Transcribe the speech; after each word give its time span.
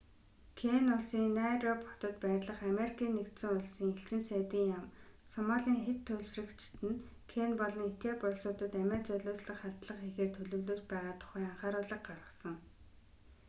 кени 0.59 0.89
улсын 0.97 1.25
найроби 1.39 1.85
хотод 1.89 2.15
байрлах 2.21 2.59
америкийн 2.71 3.13
нэгдсэн 3.15 3.49
улсын 3.57 3.87
элчин 3.93 4.21
сайдын 4.29 4.65
яам 4.77 4.87
сомалийн 5.33 5.79
хэт 5.85 5.99
туйлшрагчид 6.05 6.77
нь 6.89 7.01
кени 7.31 7.53
болон 7.61 7.83
этиоп 7.91 8.19
улсуудад 8.29 8.71
амиа 8.81 8.99
золиослох 9.07 9.57
халдлага 9.61 10.01
хийхээр 10.03 10.31
төлөвлөж 10.35 10.79
байгаа 10.91 11.15
тухай 11.21 11.43
анхааруулга 11.51 11.97
гаргасан 12.07 12.55